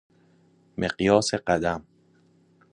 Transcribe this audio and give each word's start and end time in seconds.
مقیاس 0.77 1.33
قدم 1.35 1.83